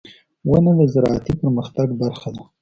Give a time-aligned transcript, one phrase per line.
[0.49, 2.43] •ونه د زراعتي پرمختګ برخه ده.